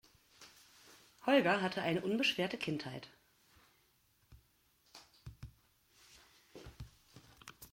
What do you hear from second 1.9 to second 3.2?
unbeschwerte Kindheit.